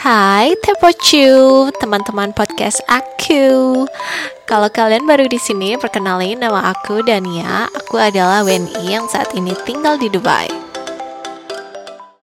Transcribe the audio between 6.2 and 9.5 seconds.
nama aku Dania. Aku adalah WNI yang saat